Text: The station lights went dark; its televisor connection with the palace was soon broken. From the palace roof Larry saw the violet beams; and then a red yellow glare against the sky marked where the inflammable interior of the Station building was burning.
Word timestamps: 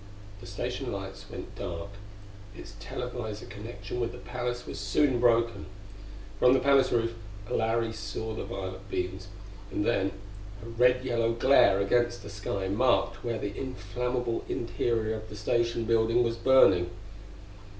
The 0.39 0.47
station 0.47 0.91
lights 0.91 1.29
went 1.29 1.53
dark; 1.55 1.91
its 2.57 2.73
televisor 2.79 3.45
connection 3.47 3.99
with 3.99 4.13
the 4.13 4.17
palace 4.17 4.65
was 4.65 4.79
soon 4.79 5.19
broken. 5.19 5.67
From 6.39 6.53
the 6.53 6.59
palace 6.59 6.91
roof 6.91 7.13
Larry 7.51 7.93
saw 7.93 8.33
the 8.33 8.43
violet 8.43 8.89
beams; 8.89 9.27
and 9.69 9.85
then 9.85 10.11
a 10.65 10.69
red 10.69 11.05
yellow 11.05 11.33
glare 11.33 11.79
against 11.79 12.23
the 12.23 12.31
sky 12.31 12.67
marked 12.67 13.23
where 13.23 13.37
the 13.37 13.55
inflammable 13.55 14.43
interior 14.49 15.17
of 15.17 15.29
the 15.29 15.35
Station 15.35 15.85
building 15.85 16.23
was 16.23 16.35
burning. 16.35 16.89